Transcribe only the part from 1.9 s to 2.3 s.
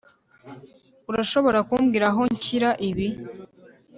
aho